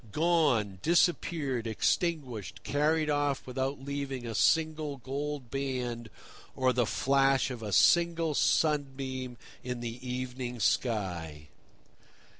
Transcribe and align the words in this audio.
Gone, 0.11 0.79
disappeared, 0.81 1.67
extinguished, 1.67 2.63
carried 2.63 3.07
off 3.07 3.45
without 3.45 3.85
leaving 3.85 4.25
a 4.25 4.33
single 4.33 4.97
gold 4.97 5.51
band 5.51 6.09
or 6.55 6.73
the 6.73 6.87
flash 6.87 7.51
of 7.51 7.61
a 7.61 7.71
single 7.71 8.33
sunbeam 8.33 9.37
in 9.63 9.79
the 9.81 9.99
evening 10.09 10.59
sky! 10.59 11.49